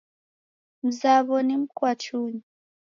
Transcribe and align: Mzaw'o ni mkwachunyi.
Mzaw'o 0.85 1.37
ni 1.47 1.55
mkwachunyi. 1.61 2.41